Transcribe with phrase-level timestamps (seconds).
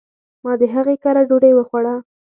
[0.43, 1.95] ما د هغي کره ډوډي وخوړه